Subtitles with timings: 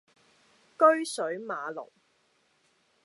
[0.79, 1.87] 車水馬龍